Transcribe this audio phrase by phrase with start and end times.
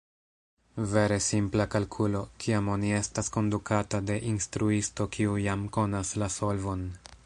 [0.93, 6.89] Vere simpla kalkulo, kiam oni estas kondukata de instruisto kiu jam konas la solvon.